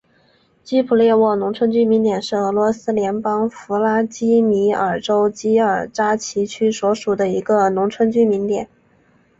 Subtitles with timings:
[0.63, 8.67] 基普列沃农村居民点是俄罗斯联邦弗拉基米尔州基尔扎奇区所属的一个农村居民点。